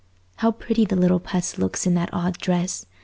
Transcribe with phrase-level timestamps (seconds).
[0.37, 2.87] How pretty the little puss looks in that odd dress!